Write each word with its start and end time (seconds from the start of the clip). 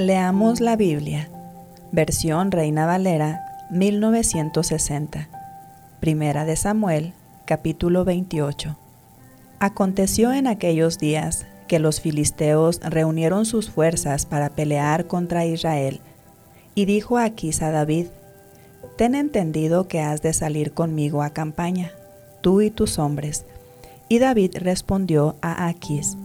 Leamos 0.00 0.60
la 0.60 0.76
Biblia, 0.76 1.28
versión 1.92 2.52
Reina 2.52 2.86
Valera 2.86 3.44
1960, 3.70 5.28
Primera 6.00 6.46
de 6.46 6.56
Samuel, 6.56 7.12
capítulo 7.44 8.06
28. 8.06 8.78
Aconteció 9.58 10.32
en 10.32 10.46
aquellos 10.46 10.96
días 10.96 11.44
que 11.68 11.78
los 11.78 12.00
filisteos 12.00 12.80
reunieron 12.82 13.44
sus 13.44 13.68
fuerzas 13.68 14.24
para 14.24 14.48
pelear 14.48 15.06
contra 15.06 15.44
Israel, 15.44 16.00
y 16.74 16.86
dijo 16.86 17.18
a 17.18 17.30
David, 17.70 18.06
Ten 18.96 19.14
entendido 19.14 19.86
que 19.86 20.00
has 20.00 20.22
de 20.22 20.32
salir 20.32 20.72
conmigo 20.72 21.22
a 21.22 21.28
campaña, 21.28 21.90
tú 22.40 22.62
y 22.62 22.70
tus 22.70 22.98
hombres. 22.98 23.44
Y 24.08 24.18
David 24.18 24.56
respondió 24.60 25.36
a 25.42 25.68
Aquis, 25.68 26.16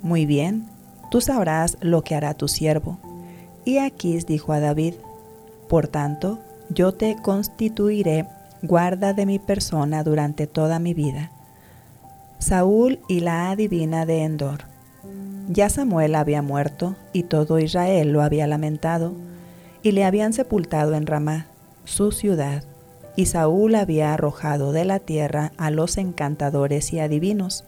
Muy 0.00 0.24
bien, 0.24 0.64
tú 1.10 1.20
sabrás 1.20 1.76
lo 1.82 2.02
que 2.02 2.14
hará 2.14 2.32
tu 2.32 2.48
siervo 2.48 2.98
y 3.64 3.78
Aquís 3.78 4.26
dijo 4.26 4.52
a 4.52 4.60
David, 4.60 4.94
Por 5.68 5.88
tanto, 5.88 6.38
yo 6.68 6.92
te 6.92 7.16
constituiré 7.22 8.26
guarda 8.62 9.14
de 9.14 9.26
mi 9.26 9.38
persona 9.38 10.04
durante 10.04 10.46
toda 10.46 10.78
mi 10.78 10.94
vida. 10.94 11.30
Saúl 12.38 13.00
y 13.08 13.20
la 13.20 13.50
adivina 13.50 14.06
de 14.06 14.22
Endor. 14.22 14.64
Ya 15.48 15.68
Samuel 15.68 16.14
había 16.14 16.42
muerto 16.42 16.96
y 17.12 17.24
todo 17.24 17.58
Israel 17.58 18.12
lo 18.12 18.22
había 18.22 18.46
lamentado, 18.46 19.12
y 19.82 19.92
le 19.92 20.04
habían 20.04 20.32
sepultado 20.32 20.94
en 20.94 21.06
Ramá, 21.06 21.46
su 21.84 22.12
ciudad, 22.12 22.64
y 23.16 23.26
Saúl 23.26 23.74
había 23.74 24.14
arrojado 24.14 24.72
de 24.72 24.84
la 24.84 24.98
tierra 24.98 25.52
a 25.56 25.70
los 25.70 25.96
encantadores 25.96 26.92
y 26.92 27.00
adivinos. 27.00 27.64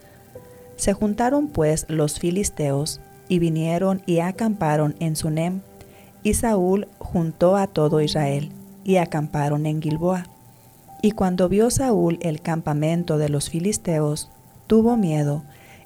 Se 0.76 0.92
juntaron 0.92 1.48
pues 1.48 1.86
los 1.88 2.18
filisteos 2.18 3.00
y 3.28 3.38
vinieron 3.38 4.02
y 4.06 4.20
acamparon 4.20 4.94
en 5.00 5.16
Sunem, 5.16 5.62
y 6.22 6.34
Saúl 6.34 6.88
juntó 6.98 7.56
a 7.56 7.66
todo 7.66 8.00
Israel, 8.00 8.50
y 8.84 8.96
acamparon 8.96 9.66
en 9.66 9.80
Gilboa. 9.80 10.26
Y 11.02 11.12
cuando 11.12 11.48
vio 11.48 11.70
Saúl 11.70 12.18
el 12.22 12.40
campamento 12.40 13.18
de 13.18 13.28
los 13.28 13.50
filisteos, 13.50 14.30
tuvo 14.66 14.96
miedo, 14.96 15.42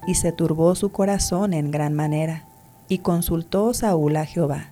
y 0.06 0.14
se 0.14 0.32
turbó 0.32 0.74
su 0.74 0.92
corazón 0.92 1.52
en 1.52 1.70
gran 1.70 1.94
manera, 1.94 2.44
y 2.88 2.98
consultó 2.98 3.74
Saúl 3.74 4.16
a 4.16 4.24
Jehová. 4.24 4.68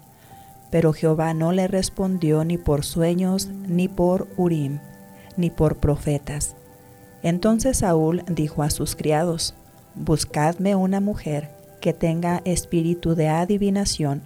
Pero 0.70 0.92
Jehová 0.92 1.34
no 1.34 1.52
le 1.52 1.68
respondió 1.68 2.44
ni 2.44 2.58
por 2.58 2.84
sueños, 2.84 3.48
ni 3.68 3.88
por 3.88 4.28
Urim, 4.36 4.78
ni 5.36 5.50
por 5.50 5.76
profetas. 5.76 6.56
Entonces 7.22 7.78
Saúl 7.78 8.22
dijo 8.28 8.62
a 8.62 8.70
sus 8.70 8.96
criados, 8.96 9.54
Buscadme 9.94 10.74
una 10.74 11.00
mujer 11.00 11.50
que 11.80 11.92
tenga 11.92 12.42
espíritu 12.44 13.14
de 13.14 13.28
adivinación, 13.28 14.22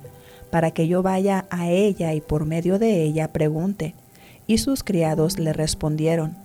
para 0.50 0.70
que 0.70 0.88
yo 0.88 1.02
vaya 1.02 1.46
a 1.50 1.68
ella 1.68 2.14
y 2.14 2.20
por 2.20 2.46
medio 2.46 2.78
de 2.78 3.02
ella 3.02 3.32
pregunte. 3.32 3.94
Y 4.46 4.58
sus 4.58 4.82
criados 4.82 5.38
le 5.38 5.52
respondieron, 5.52 6.36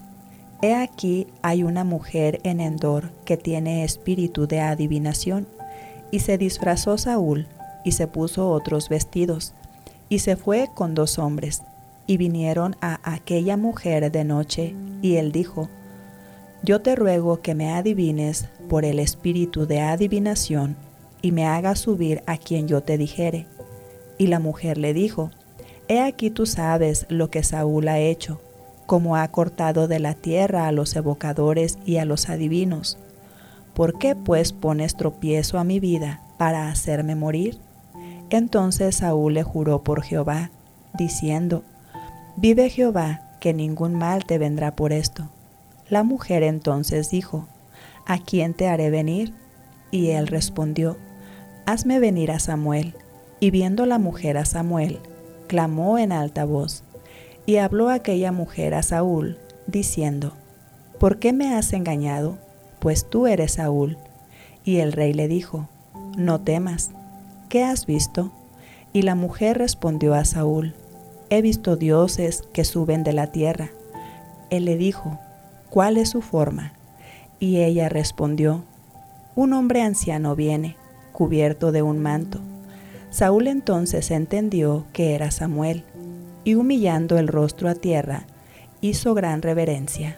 He 0.61 0.75
aquí 0.75 1.27
hay 1.41 1.63
una 1.63 1.83
mujer 1.83 2.39
en 2.43 2.61
Endor 2.61 3.11
que 3.25 3.37
tiene 3.37 3.83
espíritu 3.83 4.47
de 4.47 4.61
adivinación. 4.61 5.47
Y 6.11 6.19
se 6.19 6.37
disfrazó 6.37 6.97
Saúl, 6.97 7.47
y 7.83 7.93
se 7.93 8.07
puso 8.07 8.49
otros 8.49 8.87
vestidos, 8.87 9.53
y 10.09 10.19
se 10.19 10.35
fue 10.35 10.69
con 10.73 10.95
dos 10.95 11.17
hombres, 11.19 11.63
y 12.07 12.17
vinieron 12.17 12.75
a 12.81 12.99
aquella 13.03 13.57
mujer 13.57 14.11
de 14.11 14.23
noche, 14.23 14.75
y 15.01 15.15
él 15.15 15.31
dijo, 15.31 15.69
Yo 16.61 16.81
te 16.81 16.95
ruego 16.95 17.41
que 17.41 17.55
me 17.55 17.73
adivines 17.73 18.47
por 18.69 18.85
el 18.85 18.99
espíritu 18.99 19.65
de 19.65 19.81
adivinación, 19.81 20.77
y 21.21 21.31
me 21.31 21.45
hagas 21.45 21.79
subir 21.79 22.21
a 22.25 22.37
quien 22.37 22.67
yo 22.67 22.83
te 22.83 22.97
dijere 22.97 23.47
y 24.23 24.27
la 24.27 24.39
mujer 24.39 24.77
le 24.77 24.93
dijo, 24.93 25.31
He 25.89 25.99
aquí 25.99 26.29
tú 26.29 26.45
sabes 26.45 27.05
lo 27.09 27.29
que 27.29 27.43
Saúl 27.43 27.89
ha 27.89 27.99
hecho, 27.99 28.39
como 28.85 29.17
ha 29.17 29.27
cortado 29.27 29.89
de 29.89 29.99
la 29.99 30.13
tierra 30.13 30.65
a 30.65 30.71
los 30.71 30.95
evocadores 30.95 31.77
y 31.85 31.97
a 31.97 32.05
los 32.05 32.29
adivinos. 32.29 32.97
¿Por 33.73 33.97
qué 33.97 34.15
pues 34.15 34.53
pones 34.53 34.95
tropiezo 34.95 35.59
a 35.59 35.65
mi 35.65 35.81
vida 35.81 36.21
para 36.37 36.69
hacerme 36.69 37.15
morir? 37.15 37.57
Entonces 38.29 38.95
Saúl 38.95 39.33
le 39.33 39.43
juró 39.43 39.83
por 39.83 40.03
Jehová, 40.03 40.51
diciendo, 40.97 41.63
Vive 42.37 42.69
Jehová, 42.69 43.29
que 43.41 43.53
ningún 43.53 43.93
mal 43.93 44.23
te 44.23 44.37
vendrá 44.37 44.73
por 44.73 44.93
esto. 44.93 45.27
La 45.89 46.03
mujer 46.03 46.43
entonces 46.43 47.09
dijo, 47.09 47.45
¿A 48.05 48.19
quién 48.19 48.53
te 48.53 48.69
haré 48.69 48.89
venir? 48.89 49.33
Y 49.91 50.11
él 50.11 50.27
respondió, 50.27 50.95
Hazme 51.65 51.99
venir 51.99 52.31
a 52.31 52.39
Samuel. 52.39 52.95
Y 53.43 53.51
viendo 53.51 53.85
la 53.85 53.99
mujer 53.99 54.37
a 54.37 54.45
Samuel, 54.45 54.99
clamó 55.47 55.97
en 55.97 56.13
alta 56.13 56.45
voz, 56.45 56.85
y 57.45 57.57
habló 57.57 57.89
aquella 57.89 58.31
mujer 58.31 58.73
a 58.73 58.83
Saúl, 58.83 59.37
diciendo, 59.67 60.31
¿Por 60.97 61.19
qué 61.19 61.33
me 61.33 61.53
has 61.53 61.73
engañado? 61.73 62.37
Pues 62.79 63.09
tú 63.09 63.27
eres 63.27 63.55
Saúl. 63.55 63.97
Y 64.63 64.77
el 64.77 64.93
rey 64.93 65.11
le 65.11 65.27
dijo, 65.27 65.67
No 66.15 66.39
temas, 66.39 66.91
¿qué 67.49 67.65
has 67.65 67.85
visto? 67.85 68.31
Y 68.93 69.01
la 69.01 69.13
mujer 69.13 69.57
respondió 69.57 70.13
a 70.13 70.23
Saúl, 70.23 70.73
He 71.29 71.41
visto 71.41 71.75
dioses 71.75 72.43
que 72.53 72.63
suben 72.63 73.03
de 73.03 73.11
la 73.11 73.27
tierra. 73.27 73.71
Él 74.51 74.63
le 74.63 74.77
dijo, 74.77 75.19
¿cuál 75.69 75.97
es 75.97 76.11
su 76.11 76.21
forma? 76.21 76.71
Y 77.41 77.57
ella 77.57 77.89
respondió, 77.89 78.63
Un 79.35 79.51
hombre 79.51 79.81
anciano 79.81 80.33
viene, 80.33 80.77
cubierto 81.11 81.73
de 81.73 81.81
un 81.81 81.99
manto 81.99 82.39
Saúl 83.13 83.45
entonces 83.45 84.09
entendió 84.09 84.85
que 84.91 85.13
era 85.13 85.29
Samuel, 85.29 85.83
y 86.43 86.55
humillando 86.55 87.19
el 87.19 87.27
rostro 87.27 87.69
a 87.69 87.75
tierra, 87.75 88.25
hizo 88.81 89.13
gran 89.13 89.43
reverencia. 89.43 90.17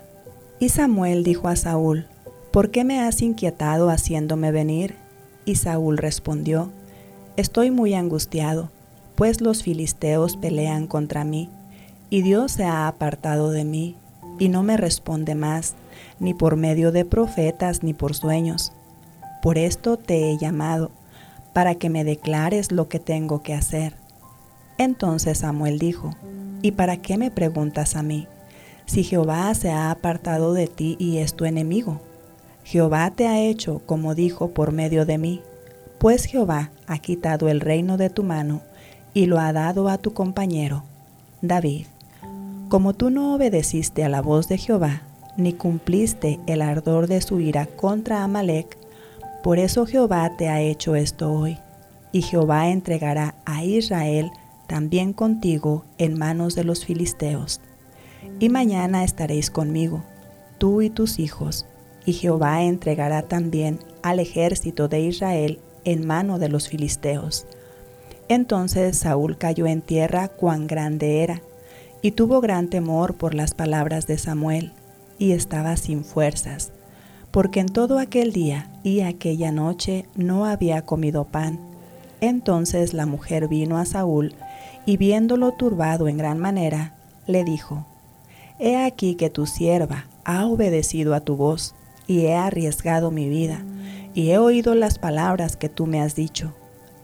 Y 0.61 0.69
Samuel 0.69 1.25
dijo 1.25 1.49
a 1.49 1.57
Saúl, 1.57 2.07
¿por 2.53 2.71
qué 2.71 2.85
me 2.85 3.01
has 3.01 3.21
inquietado 3.21 3.89
haciéndome 3.89 4.53
venir? 4.53 4.95
Y 5.43 5.55
Saúl 5.55 5.97
respondió, 5.97 6.71
Estoy 7.35 7.69
muy 7.69 7.95
angustiado, 7.95 8.71
pues 9.15 9.41
los 9.41 9.61
filisteos 9.61 10.37
pelean 10.37 10.87
contra 10.87 11.25
mí, 11.25 11.49
y 12.09 12.21
Dios 12.21 12.53
se 12.53 12.63
ha 12.63 12.87
apartado 12.87 13.51
de 13.51 13.65
mí, 13.65 13.97
y 14.39 14.47
no 14.47 14.63
me 14.63 14.77
responde 14.77 15.35
más, 15.35 15.75
ni 16.21 16.33
por 16.33 16.55
medio 16.55 16.93
de 16.93 17.03
profetas 17.03 17.83
ni 17.83 17.93
por 17.93 18.15
sueños. 18.15 18.71
Por 19.41 19.57
esto 19.57 19.97
te 19.97 20.31
he 20.31 20.37
llamado 20.37 20.91
para 21.55 21.75
que 21.75 21.89
me 21.89 22.03
declares 22.03 22.73
lo 22.73 22.89
que 22.89 22.99
tengo 22.99 23.41
que 23.41 23.53
hacer. 23.53 23.95
Entonces 24.77 25.37
Samuel 25.37 25.79
dijo, 25.79 26.13
¿y 26.61 26.71
para 26.71 26.97
qué 26.97 27.17
me 27.17 27.31
preguntas 27.31 27.95
a 27.95 28.03
mí? 28.03 28.27
Si 28.85 29.05
Jehová 29.05 29.55
se 29.55 29.71
ha 29.71 29.89
apartado 29.89 30.51
de 30.51 30.67
ti 30.67 30.97
y 30.99 31.19
es 31.19 31.33
tu 31.33 31.45
enemigo. 31.45 32.01
Jehová 32.65 33.09
te 33.15 33.27
ha 33.27 33.39
hecho 33.39 33.81
como 33.85 34.15
dijo 34.15 34.49
por 34.49 34.73
medio 34.73 35.05
de 35.05 35.17
mí, 35.17 35.43
pues 35.97 36.25
Jehová 36.25 36.71
ha 36.87 36.97
quitado 36.97 37.47
el 37.47 37.61
reino 37.61 37.95
de 37.95 38.09
tu 38.09 38.23
mano 38.23 38.59
y 39.13 39.27
lo 39.27 39.39
ha 39.39 39.53
dado 39.53 39.87
a 39.87 39.97
tu 39.97 40.13
compañero, 40.13 40.83
David. 41.41 41.85
Como 42.67 42.91
tú 42.93 43.11
no 43.11 43.33
obedeciste 43.33 44.03
a 44.03 44.09
la 44.09 44.21
voz 44.21 44.49
de 44.49 44.57
Jehová, 44.57 45.03
ni 45.37 45.53
cumpliste 45.53 46.37
el 46.47 46.61
ardor 46.61 47.07
de 47.07 47.21
su 47.21 47.39
ira 47.39 47.65
contra 47.65 48.25
Amalek, 48.25 48.77
por 49.45 49.59
eso 49.59 49.85
Jehová 49.85 50.31
te 50.35 50.49
ha 50.49 50.59
hecho 50.59 50.95
esto 50.95 51.31
hoy, 51.31 51.59
y 52.11 52.23
Jehová 52.23 52.69
entregará 52.69 53.35
a 53.45 53.63
Israel 53.63 54.31
también 54.65 55.13
contigo 55.13 55.85
en 55.99 56.17
manos 56.17 56.55
de 56.55 56.63
los 56.63 56.83
filisteos. 56.83 57.61
Y 58.39 58.49
mañana 58.49 59.03
estaréis 59.03 59.51
conmigo, 59.51 60.03
tú 60.57 60.81
y 60.81 60.89
tus 60.89 61.19
hijos, 61.19 61.67
y 62.07 62.13
Jehová 62.13 62.63
entregará 62.63 63.21
también 63.21 63.77
al 64.01 64.19
ejército 64.19 64.87
de 64.87 65.01
Israel 65.01 65.59
en 65.83 66.07
mano 66.07 66.39
de 66.39 66.49
los 66.49 66.67
filisteos. 66.67 67.45
Entonces 68.27 68.97
Saúl 68.97 69.37
cayó 69.37 69.67
en 69.67 69.83
tierra 69.83 70.27
cuán 70.27 70.65
grande 70.65 71.21
era, 71.21 71.43
y 72.01 72.13
tuvo 72.13 72.41
gran 72.41 72.71
temor 72.71 73.13
por 73.13 73.35
las 73.35 73.53
palabras 73.53 74.07
de 74.07 74.17
Samuel, 74.17 74.73
y 75.19 75.33
estaba 75.33 75.77
sin 75.77 76.03
fuerzas 76.03 76.71
porque 77.35 77.59
en 77.59 77.67
todo 77.67 77.99
aquel 77.99 78.31
día 78.31 78.69
y 78.81 79.01
aquella 79.01 79.51
noche 79.51 80.05
no 80.15 80.45
había 80.45 80.83
comido 80.83 81.25
pan, 81.25 81.59
Entonces 82.21 82.93
la 82.93 83.05
mujer 83.05 83.49
vino 83.49 83.77
a 83.77 83.83
Saúl 83.83 84.33
y 84.85 84.95
viéndolo 84.95 85.51
turbado 85.51 86.07
en 86.07 86.17
gran 86.17 86.39
manera, 86.39 86.95
le 87.27 87.43
dijo, 87.43 87.85
He 88.57 88.77
aquí 88.77 89.15
que 89.15 89.29
tu 89.29 89.47
sierva 89.47 90.05
ha 90.23 90.45
obedecido 90.45 91.13
a 91.13 91.19
tu 91.19 91.35
voz 91.35 91.75
y 92.07 92.21
he 92.21 92.35
arriesgado 92.35 93.11
mi 93.11 93.27
vida 93.27 93.65
y 94.13 94.29
he 94.29 94.37
oído 94.37 94.73
las 94.73 94.97
palabras 94.97 95.57
que 95.57 95.67
tú 95.67 95.87
me 95.87 95.99
has 96.01 96.15
dicho. 96.15 96.53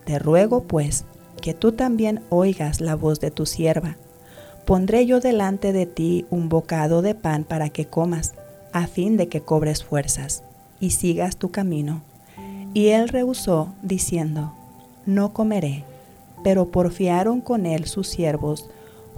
Te 0.05 0.17
ruego, 0.17 0.63
pues, 0.63 1.03
que 1.41 1.53
tú 1.53 1.73
también 1.73 2.21
oigas 2.29 2.79
la 2.79 2.95
voz 2.95 3.19
de 3.19 3.31
tu 3.31 3.45
sierva. 3.45 3.97
Pondré 4.65 5.05
yo 5.05 5.19
delante 5.19 5.73
de 5.73 5.87
ti 5.87 6.25
un 6.29 6.47
bocado 6.47 7.01
de 7.01 7.15
pan 7.15 7.43
para 7.43 7.67
que 7.67 7.83
comas, 7.83 8.33
a 8.73 8.87
fin 8.87 9.17
de 9.17 9.27
que 9.27 9.41
cobres 9.41 9.83
fuerzas 9.83 10.43
y 10.79 10.91
sigas 10.91 11.37
tu 11.37 11.51
camino. 11.51 12.01
Y 12.73 12.87
él 12.87 13.09
rehusó, 13.09 13.73
diciendo, 13.81 14.53
No 15.05 15.33
comeré. 15.33 15.83
Pero 16.43 16.71
porfiaron 16.71 17.39
con 17.39 17.65
él 17.65 17.85
sus 17.85 18.07
siervos, 18.07 18.69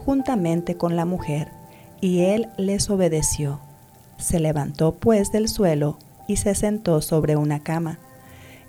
juntamente 0.05 0.75
con 0.75 0.95
la 0.95 1.05
mujer, 1.05 1.49
y 2.01 2.21
él 2.21 2.49
les 2.57 2.89
obedeció. 2.89 3.61
Se 4.17 4.39
levantó 4.39 4.93
pues 4.95 5.31
del 5.31 5.47
suelo 5.47 5.97
y 6.27 6.37
se 6.37 6.53
sentó 6.55 7.01
sobre 7.01 7.37
una 7.37 7.61
cama. 7.61 7.99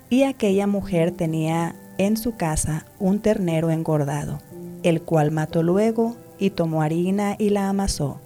Y 0.09 0.23
aquella 0.23 0.67
mujer 0.67 1.11
tenía 1.11 1.75
en 1.97 2.15
su 2.15 2.35
casa 2.35 2.85
un 2.99 3.19
ternero 3.19 3.71
engordado, 3.71 4.39
el 4.83 5.01
cual 5.01 5.31
mató 5.31 5.63
luego 5.63 6.15
y 6.39 6.51
tomó 6.51 6.81
harina 6.81 7.35
y 7.37 7.49
la 7.49 7.69
amasó, 7.69 8.19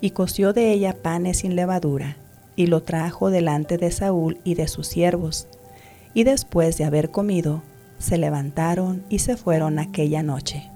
y 0.00 0.10
coció 0.10 0.52
de 0.52 0.72
ella 0.72 0.96
panes 1.02 1.38
sin 1.38 1.56
levadura, 1.56 2.16
y 2.56 2.66
lo 2.66 2.82
trajo 2.82 3.30
delante 3.30 3.78
de 3.78 3.90
Saúl 3.90 4.38
y 4.44 4.54
de 4.54 4.68
sus 4.68 4.86
siervos. 4.86 5.46
Y 6.14 6.24
después 6.24 6.78
de 6.78 6.84
haber 6.84 7.10
comido, 7.10 7.62
se 7.98 8.18
levantaron 8.18 9.02
y 9.08 9.20
se 9.20 9.36
fueron 9.36 9.78
aquella 9.78 10.22
noche. 10.22 10.70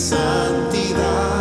santidad. 0.00 1.39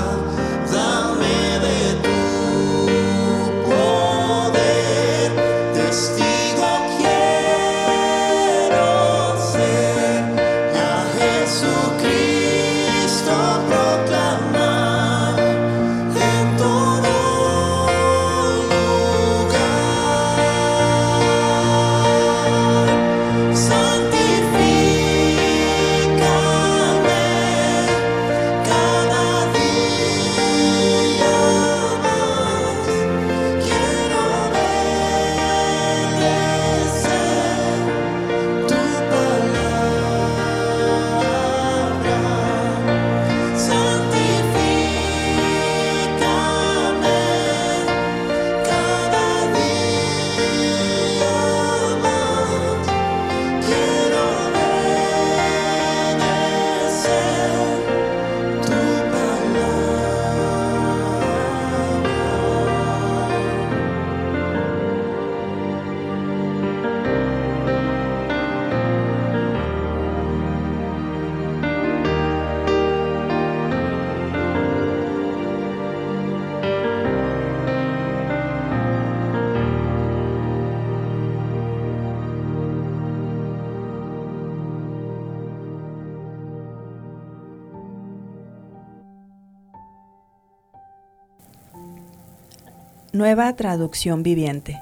Nueva 93.11 93.51
traducción 93.55 94.21
viviente. 94.21 94.79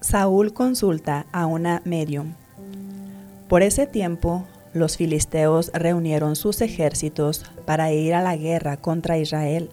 Saúl 0.00 0.52
consulta 0.52 1.26
a 1.32 1.46
una 1.46 1.82
medium. 1.84 2.34
Por 3.48 3.62
ese 3.62 3.88
tiempo, 3.88 4.44
los 4.72 4.96
filisteos 4.96 5.72
reunieron 5.74 6.36
sus 6.36 6.60
ejércitos 6.60 7.44
para 7.66 7.90
ir 7.90 8.14
a 8.14 8.22
la 8.22 8.36
guerra 8.36 8.76
contra 8.76 9.18
Israel. 9.18 9.70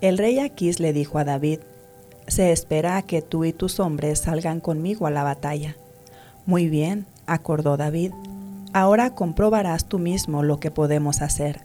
El 0.00 0.16
rey 0.16 0.38
Aquís 0.38 0.80
le 0.80 0.94
dijo 0.94 1.18
a 1.18 1.24
David, 1.24 1.58
Se 2.28 2.50
espera 2.50 3.02
que 3.02 3.20
tú 3.20 3.44
y 3.44 3.52
tus 3.52 3.78
hombres 3.78 4.20
salgan 4.20 4.60
conmigo 4.60 5.06
a 5.06 5.10
la 5.10 5.22
batalla. 5.22 5.76
Muy 6.46 6.70
bien, 6.70 7.04
acordó 7.26 7.76
David. 7.76 8.12
Ahora 8.72 9.14
comprobarás 9.14 9.84
tú 9.84 9.98
mismo 9.98 10.42
lo 10.42 10.60
que 10.60 10.70
podemos 10.70 11.20
hacer. 11.20 11.60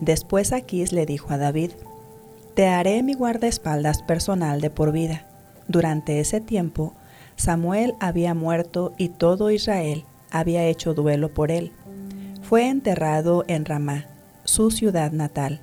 Después 0.00 0.52
Aquís 0.52 0.92
le 0.92 1.06
dijo 1.06 1.32
a 1.32 1.38
David, 1.38 1.72
Te 2.56 2.68
haré 2.68 3.02
mi 3.02 3.12
guardaespaldas 3.12 4.02
personal 4.02 4.62
de 4.62 4.70
por 4.70 4.90
vida. 4.90 5.26
Durante 5.68 6.20
ese 6.20 6.40
tiempo, 6.40 6.94
Samuel 7.36 7.92
había 8.00 8.32
muerto 8.32 8.94
y 8.96 9.10
todo 9.10 9.50
Israel 9.50 10.06
había 10.30 10.64
hecho 10.64 10.94
duelo 10.94 11.28
por 11.34 11.50
él. 11.50 11.70
Fue 12.40 12.66
enterrado 12.66 13.44
en 13.46 13.66
Ramá, 13.66 14.06
su 14.44 14.70
ciudad 14.70 15.12
natal. 15.12 15.60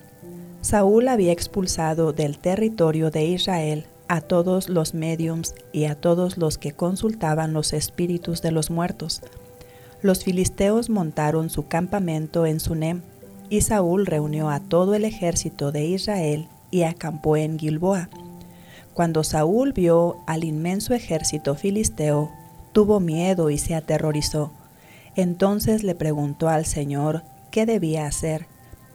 Saúl 0.62 1.08
había 1.08 1.32
expulsado 1.32 2.14
del 2.14 2.38
territorio 2.38 3.10
de 3.10 3.26
Israel 3.26 3.88
a 4.08 4.22
todos 4.22 4.70
los 4.70 4.94
mediums 4.94 5.56
y 5.72 5.86
a 5.86 5.96
todos 5.96 6.38
los 6.38 6.60
que 6.60 6.74
consultaban 6.74 7.54
los 7.54 7.74
espíritus 7.74 8.44
de 8.44 8.52
los 8.52 8.70
muertos. 8.70 9.24
Los 10.04 10.24
filisteos 10.24 10.92
montaron 10.92 11.50
su 11.50 11.68
campamento 11.68 12.46
en 12.46 12.60
Sunem, 12.60 13.02
y 13.50 13.62
Saúl 13.62 14.06
reunió 14.06 14.52
a 14.52 14.60
todo 14.60 14.94
el 14.94 15.06
ejército 15.06 15.72
de 15.72 15.86
Israel 15.86 16.50
y 16.74 16.84
acampó 16.84 17.38
en 17.38 17.60
Gilboa. 17.60 18.10
Cuando 18.96 19.24
Saúl 19.24 19.74
vio 19.74 20.18
al 20.26 20.44
inmenso 20.44 20.96
ejército 20.96 21.54
filisteo, 21.54 22.32
tuvo 22.72 23.00
miedo 23.00 23.52
y 23.52 23.60
se 23.60 23.76
aterrorizó. 23.76 24.52
Entonces 25.16 25.84
le 25.84 25.94
preguntó 25.94 26.50
al 26.50 26.66
Señor 26.66 27.22
qué 27.52 27.68
debía 27.68 28.08
hacer, 28.08 28.48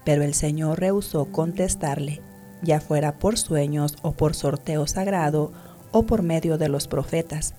pero 0.04 0.24
el 0.24 0.34
Señor 0.34 0.80
rehusó 0.80 1.26
contestarle, 1.26 2.20
ya 2.62 2.80
fuera 2.80 3.20
por 3.20 3.38
sueños 3.38 3.96
o 4.02 4.10
por 4.10 4.34
sorteo 4.34 4.88
sagrado 4.88 5.52
o 5.92 6.02
por 6.02 6.22
medio 6.22 6.58
de 6.58 6.68
los 6.68 6.88
profetas. 6.88 7.54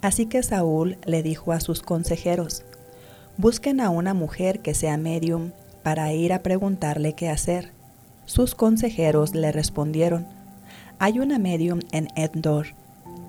Así 0.00 0.26
que 0.26 0.44
Saúl 0.44 0.96
le 1.04 1.24
dijo 1.24 1.50
a 1.50 1.58
sus 1.58 1.82
consejeros, 1.82 2.64
busquen 3.36 3.80
a 3.80 3.90
una 3.90 4.14
mujer 4.14 4.60
que 4.60 4.74
sea 4.74 4.96
medium 4.96 5.50
para 5.82 6.12
ir 6.12 6.32
a 6.32 6.44
preguntarle 6.44 7.14
qué 7.14 7.28
hacer. 7.28 7.75
Sus 8.26 8.54
consejeros 8.54 9.34
le 9.34 9.50
respondieron, 9.50 10.26
hay 10.98 11.18
una 11.18 11.38
medium 11.38 11.80
en 11.92 12.08
Endor 12.14 12.66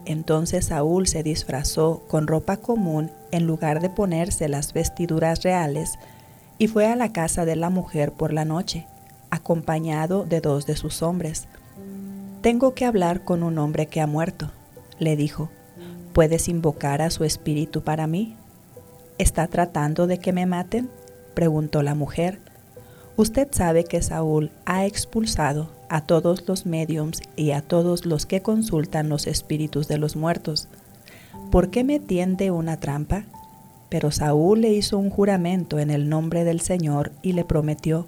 entonces 0.07 0.67
Saúl 0.67 1.05
se 1.05 1.21
disfrazó 1.21 2.01
con 2.07 2.27
ropa 2.27 2.55
común 2.55 3.11
en 3.31 3.45
lugar 3.45 3.81
de 3.81 3.89
ponerse 3.89 4.47
las 4.47 4.71
vestiduras 4.71 5.43
reales 5.43 5.99
y 6.57 6.67
fue 6.67 6.87
a 6.87 6.95
la 6.95 7.11
casa 7.11 7.43
de 7.43 7.57
la 7.57 7.69
mujer 7.69 8.13
por 8.13 8.31
la 8.31 8.45
noche, 8.45 8.87
acompañado 9.31 10.23
de 10.23 10.39
dos 10.39 10.65
de 10.65 10.77
sus 10.77 11.01
hombres. 11.01 11.49
Tengo 12.41 12.73
que 12.73 12.85
hablar 12.85 13.25
con 13.25 13.43
un 13.43 13.57
hombre 13.57 13.87
que 13.87 13.99
ha 13.99 14.07
muerto, 14.07 14.49
le 14.97 15.17
dijo. 15.17 15.49
¿Puedes 16.13 16.47
invocar 16.47 17.01
a 17.01 17.09
su 17.09 17.25
espíritu 17.25 17.81
para 17.81 18.07
mí? 18.07 18.37
¿Está 19.17 19.47
tratando 19.47 20.07
de 20.07 20.19
que 20.19 20.31
me 20.31 20.45
maten? 20.45 20.89
preguntó 21.33 21.83
la 21.83 21.95
mujer. 21.95 22.39
Usted 23.17 23.47
sabe 23.49 23.83
que 23.83 24.03
Saúl 24.03 24.51
ha 24.65 24.85
expulsado 24.85 25.71
a 25.89 26.01
todos 26.01 26.47
los 26.47 26.67
mediums 26.67 27.23
y 27.35 27.49
a 27.49 27.61
todos 27.61 28.05
los 28.05 28.27
que 28.27 28.43
consultan 28.43 29.09
los 29.09 29.25
espíritus 29.25 29.87
de 29.87 29.97
los 29.97 30.15
muertos. 30.15 30.67
¿Por 31.49 31.71
qué 31.71 31.83
me 31.83 31.99
tiende 31.99 32.51
una 32.51 32.77
trampa? 32.77 33.23
Pero 33.89 34.11
Saúl 34.11 34.61
le 34.61 34.71
hizo 34.71 34.99
un 34.99 35.09
juramento 35.09 35.79
en 35.79 35.89
el 35.89 36.09
nombre 36.09 36.43
del 36.43 36.61
Señor 36.61 37.11
y 37.23 37.33
le 37.33 37.43
prometió, 37.43 38.05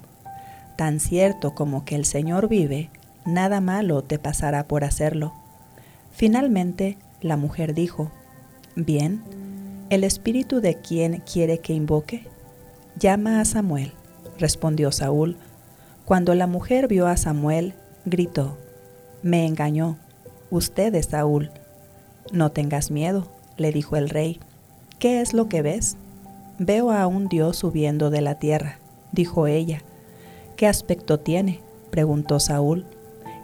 tan 0.78 1.00
cierto 1.00 1.56
como 1.56 1.86
que 1.86 1.96
el 1.96 2.06
Señor 2.06 2.48
vive, 2.48 2.92
nada 3.26 3.62
malo 3.62 4.04
te 4.04 4.20
pasará 4.20 4.68
por 4.68 4.84
hacerlo. 4.84 5.34
Finalmente, 6.12 7.00
la 7.20 7.36
mujer 7.36 7.74
dijo, 7.74 8.12
Bien, 8.76 9.24
¿el 9.90 10.04
espíritu 10.04 10.62
de 10.62 10.76
quién 10.76 11.24
quiere 11.26 11.58
que 11.58 11.74
invoque? 11.74 12.28
Llama 12.96 13.42
a 13.42 13.46
Samuel 13.46 13.94
respondió 14.40 14.92
Saúl. 14.92 15.38
Cuando 16.06 16.34
la 16.34 16.48
mujer 16.48 16.88
vio 16.88 17.08
a 17.08 17.18
Samuel, 17.18 17.76
gritó, 18.06 18.58
Me 19.22 19.46
engañó. 19.46 19.98
Usted 20.50 20.96
es 20.96 21.08
Saúl. 21.08 21.52
No 22.32 22.52
tengas 22.52 22.90
miedo, 22.90 23.28
le 23.58 23.72
dijo 23.72 23.96
el 23.96 24.10
rey. 24.10 24.40
¿Qué 24.98 25.22
es 25.22 25.34
lo 25.34 25.48
que 25.48 25.62
ves? 25.62 25.98
Veo 26.58 26.92
a 26.92 27.08
un 27.08 27.28
dios 27.30 27.58
subiendo 27.58 28.10
de 28.10 28.22
la 28.22 28.36
tierra, 28.36 28.80
dijo 29.12 29.48
ella. 29.48 29.82
¿Qué 30.56 30.68
aspecto 30.68 31.20
tiene? 31.20 31.62
preguntó 31.90 32.40
Saúl. 32.40 32.86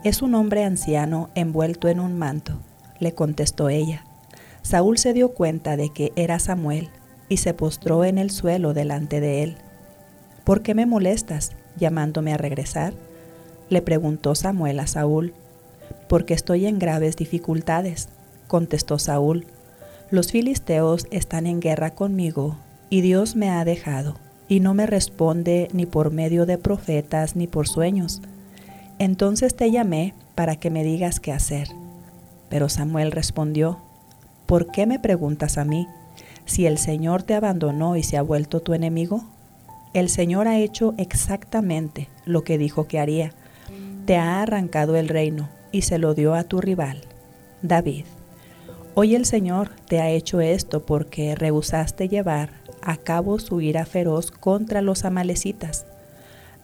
Es 0.04 0.22
un 0.22 0.36
hombre 0.36 0.64
anciano 0.64 1.30
envuelto 1.34 1.88
en 1.88 2.00
un 2.00 2.18
manto, 2.18 2.60
le 3.00 3.14
contestó 3.14 3.70
ella. 3.70 4.06
Saúl 4.62 4.98
se 4.98 5.14
dio 5.14 5.30
cuenta 5.30 5.78
de 5.78 5.90
que 5.90 6.12
era 6.16 6.40
Samuel 6.40 6.90
y 7.30 7.38
se 7.38 7.54
postró 7.54 8.04
en 8.04 8.18
el 8.18 8.32
suelo 8.32 8.74
delante 8.74 9.20
de 9.20 9.44
él. 9.44 9.58
¿Por 10.46 10.62
qué 10.62 10.76
me 10.76 10.86
molestas 10.86 11.54
llamándome 11.76 12.32
a 12.32 12.38
regresar? 12.38 12.94
Le 13.70 13.82
preguntó 13.82 14.36
Samuel 14.36 14.80
a 14.80 14.86
Saúl. 14.86 15.34
Porque 16.08 16.36
estoy 16.36 16.68
en 16.68 16.78
graves 16.78 17.16
dificultades, 17.16 18.10
contestó 18.48 19.00
Saúl. 19.00 19.48
Los 20.12 20.32
filisteos 20.32 21.08
están 21.10 21.48
en 21.48 21.60
guerra 21.60 21.96
conmigo, 21.96 22.58
y 22.92 23.02
Dios 23.02 23.36
me 23.36 23.50
ha 23.50 23.66
dejado, 23.66 24.18
y 24.48 24.60
no 24.60 24.76
me 24.76 24.86
responde 24.86 25.68
ni 25.74 25.88
por 25.88 26.12
medio 26.12 26.46
de 26.46 26.60
profetas 26.60 27.36
ni 27.36 27.48
por 27.48 27.68
sueños. 27.68 28.22
Entonces 29.00 29.56
te 29.56 29.72
llamé 29.72 30.14
para 30.36 30.58
que 30.58 30.70
me 30.70 30.84
digas 30.84 31.20
qué 31.20 31.32
hacer. 31.32 31.70
Pero 32.50 32.70
Samuel 32.70 33.12
respondió, 33.12 33.80
¿por 34.46 34.72
qué 34.72 34.86
me 34.86 35.00
preguntas 35.00 35.58
a 35.58 35.66
mí? 35.66 35.88
Si 36.46 36.68
el 36.68 36.78
Señor 36.78 37.24
te 37.24 37.34
abandonó 37.34 37.98
y 37.98 38.04
se 38.04 38.18
ha 38.18 38.22
vuelto 38.22 38.62
tu 38.62 38.76
enemigo, 38.76 39.24
el 39.96 40.10
Señor 40.10 40.50
ha 40.50 40.60
hecho 40.60 40.94
exactamente 40.98 42.10
lo 42.26 42.44
que 42.44 42.58
dijo 42.58 42.86
que 42.86 43.00
haría. 43.00 43.32
Te 44.06 44.18
ha 44.18 44.42
arrancado 44.42 44.98
el 44.98 45.08
reino 45.08 45.48
y 45.72 45.84
se 45.84 46.00
lo 46.00 46.14
dio 46.14 46.34
a 46.34 46.44
tu 46.44 46.60
rival, 46.60 47.00
David. 47.62 48.04
Hoy 48.94 49.16
el 49.16 49.26
Señor 49.26 49.70
te 49.88 50.02
ha 50.02 50.10
hecho 50.10 50.42
esto 50.42 50.86
porque 50.86 51.34
rehusaste 51.34 52.10
llevar 52.10 52.50
a 52.82 52.98
cabo 52.98 53.40
su 53.40 53.62
ira 53.62 53.86
feroz 53.86 54.32
contra 54.32 54.82
los 54.82 55.06
amalecitas. 55.06 55.86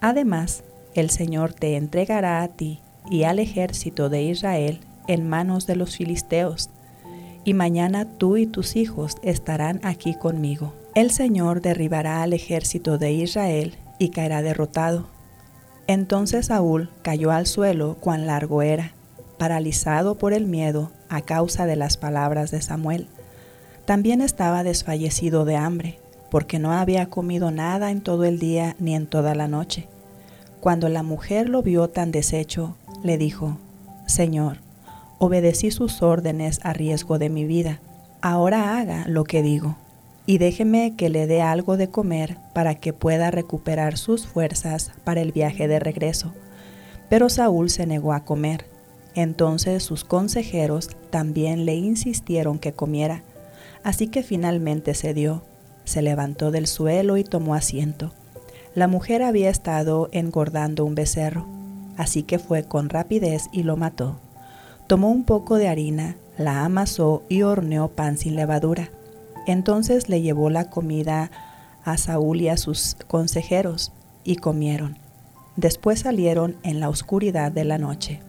Además, 0.01 0.65
el 0.93 1.09
Señor 1.09 1.53
te 1.53 1.77
entregará 1.77 2.41
a 2.41 2.49
ti 2.49 2.81
y 3.09 3.23
al 3.23 3.39
ejército 3.39 4.09
de 4.09 4.23
Israel 4.23 4.81
en 5.07 5.29
manos 5.29 5.67
de 5.67 5.77
los 5.77 5.95
filisteos, 5.95 6.69
y 7.45 7.53
mañana 7.53 8.05
tú 8.17 8.35
y 8.35 8.45
tus 8.45 8.75
hijos 8.75 9.15
estarán 9.23 9.79
aquí 9.83 10.15
conmigo. 10.15 10.73
El 10.93 11.11
Señor 11.11 11.61
derribará 11.61 12.21
al 12.21 12.33
ejército 12.33 12.97
de 12.97 13.13
Israel 13.13 13.75
y 13.97 14.09
caerá 14.09 14.41
derrotado. 14.41 15.07
Entonces 15.87 16.47
Saúl 16.47 16.89
cayó 17.01 17.31
al 17.31 17.47
suelo 17.47 17.95
cuán 18.01 18.27
largo 18.27 18.61
era, 18.61 18.91
paralizado 19.37 20.15
por 20.15 20.33
el 20.33 20.47
miedo 20.47 20.91
a 21.07 21.21
causa 21.21 21.65
de 21.65 21.77
las 21.77 21.95
palabras 21.95 22.51
de 22.51 22.61
Samuel. 22.61 23.07
También 23.85 24.19
estaba 24.19 24.63
desfallecido 24.63 25.45
de 25.45 25.55
hambre, 25.55 25.97
porque 26.29 26.59
no 26.59 26.73
había 26.73 27.05
comido 27.05 27.51
nada 27.51 27.89
en 27.89 28.01
todo 28.01 28.25
el 28.25 28.37
día 28.37 28.75
ni 28.77 28.93
en 28.93 29.07
toda 29.07 29.33
la 29.33 29.47
noche. 29.47 29.87
Cuando 30.59 30.89
la 30.89 31.03
mujer 31.03 31.47
lo 31.47 31.63
vio 31.63 31.89
tan 31.89 32.11
deshecho, 32.11 32.75
le 33.01 33.17
dijo, 33.17 33.57
Señor, 34.07 34.57
obedecí 35.19 35.71
sus 35.71 36.01
órdenes 36.01 36.59
a 36.63 36.73
riesgo 36.73 37.17
de 37.17 37.29
mi 37.29 37.45
vida, 37.45 37.79
ahora 38.21 38.77
haga 38.77 39.05
lo 39.07 39.23
que 39.23 39.41
digo 39.41 39.77
y 40.25 40.37
déjeme 40.37 40.95
que 40.95 41.09
le 41.09 41.27
dé 41.27 41.41
algo 41.41 41.77
de 41.77 41.89
comer 41.89 42.37
para 42.53 42.75
que 42.75 42.93
pueda 42.93 43.31
recuperar 43.31 43.97
sus 43.97 44.27
fuerzas 44.27 44.91
para 45.03 45.21
el 45.21 45.31
viaje 45.31 45.67
de 45.67 45.79
regreso. 45.79 46.33
Pero 47.09 47.29
Saúl 47.29 47.69
se 47.69 47.85
negó 47.85 48.13
a 48.13 48.23
comer. 48.23 48.65
Entonces 49.15 49.83
sus 49.83 50.03
consejeros 50.03 50.89
también 51.09 51.65
le 51.65 51.75
insistieron 51.75 52.59
que 52.59 52.71
comiera, 52.71 53.23
así 53.83 54.07
que 54.07 54.23
finalmente 54.23 54.93
cedió, 54.93 55.43
se 55.83 56.01
levantó 56.01 56.51
del 56.51 56.67
suelo 56.67 57.17
y 57.17 57.25
tomó 57.25 57.55
asiento. 57.55 58.13
La 58.73 58.87
mujer 58.87 59.21
había 59.21 59.49
estado 59.49 60.07
engordando 60.13 60.85
un 60.85 60.95
becerro, 60.95 61.45
así 61.97 62.23
que 62.23 62.39
fue 62.39 62.63
con 62.63 62.87
rapidez 62.87 63.49
y 63.51 63.63
lo 63.63 63.75
mató. 63.75 64.17
Tomó 64.87 65.09
un 65.09 65.25
poco 65.25 65.57
de 65.57 65.67
harina, 65.67 66.15
la 66.37 66.63
amasó 66.63 67.23
y 67.27 67.41
horneó 67.41 67.89
pan 67.89 68.17
sin 68.17 68.37
levadura 68.37 68.91
entonces 69.47 70.09
le 70.09 70.21
llevó 70.21 70.49
la 70.49 70.69
comida 70.69 71.31
a 71.83 71.97
Saúl 71.97 72.41
y 72.41 72.49
a 72.49 72.57
sus 72.57 72.95
consejeros, 73.07 73.91
y 74.23 74.35
comieron. 74.35 74.97
Después 75.55 76.01
salieron 76.01 76.55
en 76.63 76.79
la 76.79 76.89
oscuridad 76.89 77.51
de 77.51 77.65
la 77.65 77.77
noche. 77.77 78.21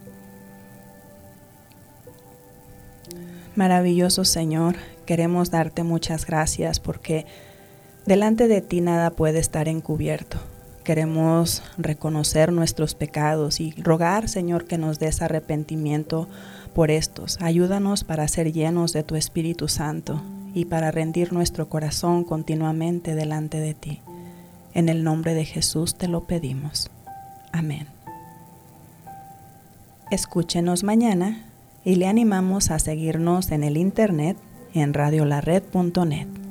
Maravilloso 3.54 4.24
Señor, 4.24 4.76
queremos 5.04 5.50
darte 5.50 5.82
muchas 5.82 6.26
gracias 6.26 6.80
porque 6.80 7.26
delante 8.06 8.48
de 8.48 8.62
ti 8.62 8.80
nada 8.80 9.10
puede 9.10 9.38
estar 9.38 9.68
encubierto. 9.68 10.38
Queremos 10.84 11.62
reconocer 11.76 12.50
nuestros 12.50 12.94
pecados 12.94 13.60
y 13.60 13.72
rogar, 13.72 14.28
Señor, 14.28 14.64
que 14.64 14.78
nos 14.78 14.98
des 14.98 15.22
arrepentimiento 15.22 16.28
por 16.74 16.90
estos. 16.90 17.38
Ayúdanos 17.40 18.02
para 18.02 18.26
ser 18.26 18.52
llenos 18.52 18.92
de 18.92 19.04
tu 19.04 19.14
Espíritu 19.14 19.68
Santo 19.68 20.20
y 20.54 20.66
para 20.66 20.90
rendir 20.90 21.32
nuestro 21.32 21.68
corazón 21.68 22.24
continuamente 22.24 23.14
delante 23.14 23.58
de 23.58 23.74
ti. 23.74 24.00
En 24.74 24.88
el 24.88 25.04
nombre 25.04 25.34
de 25.34 25.44
Jesús 25.44 25.96
te 25.96 26.08
lo 26.08 26.24
pedimos. 26.24 26.90
Amén. 27.52 27.86
Escúchenos 30.10 30.82
mañana 30.82 31.44
y 31.84 31.96
le 31.96 32.06
animamos 32.06 32.70
a 32.70 32.78
seguirnos 32.78 33.50
en 33.50 33.64
el 33.64 33.76
internet 33.76 34.36
en 34.74 34.94
radiolared.net. 34.94 36.41